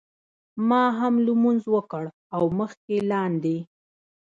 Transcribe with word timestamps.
ما 0.69 0.83
هم 0.99 1.13
لمونځ 1.25 1.63
وکړ 1.75 2.03
او 2.35 2.43
مخکې 2.59 2.97
لاندې. 3.11 3.57